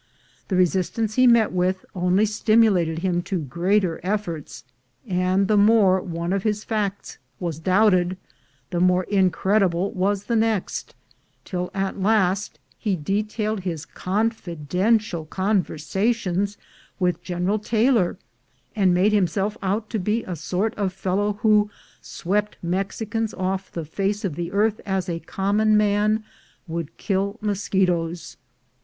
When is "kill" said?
26.97-27.37